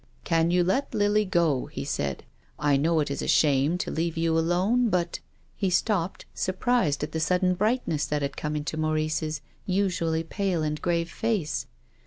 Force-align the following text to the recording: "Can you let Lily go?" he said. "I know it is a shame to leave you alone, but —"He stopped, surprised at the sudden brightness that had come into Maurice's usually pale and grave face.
"Can 0.23 0.49
you 0.49 0.63
let 0.63 0.95
Lily 0.95 1.25
go?" 1.25 1.67
he 1.67 1.85
said. 1.85 2.23
"I 2.57 2.75
know 2.75 3.01
it 3.01 3.11
is 3.11 3.21
a 3.21 3.27
shame 3.27 3.77
to 3.77 3.91
leave 3.91 4.17
you 4.17 4.35
alone, 4.35 4.89
but 4.89 5.19
—"He 5.55 5.69
stopped, 5.69 6.25
surprised 6.33 7.03
at 7.03 7.11
the 7.11 7.19
sudden 7.19 7.53
brightness 7.53 8.07
that 8.07 8.23
had 8.23 8.35
come 8.35 8.55
into 8.55 8.77
Maurice's 8.77 9.41
usually 9.67 10.23
pale 10.23 10.63
and 10.63 10.81
grave 10.81 11.11
face. 11.11 11.67